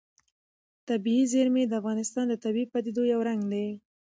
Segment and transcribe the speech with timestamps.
[0.87, 3.67] طبیعي زیرمې د افغانستان د طبیعي پدیدو یو رنګ دی.